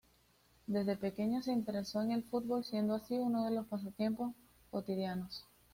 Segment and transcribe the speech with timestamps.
[0.65, 4.31] Desde pequeño se interesó en el fútbol, siendo así uno de sus pasatiempos
[4.71, 5.45] cotidianos.